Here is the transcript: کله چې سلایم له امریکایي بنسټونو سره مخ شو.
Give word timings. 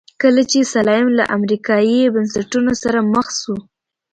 کله 0.21 0.41
چې 0.51 0.59
سلایم 0.73 1.09
له 1.19 1.23
امریکایي 1.37 1.99
بنسټونو 2.15 2.71
سره 2.83 2.99
مخ 3.13 3.27
شو. 3.39 3.55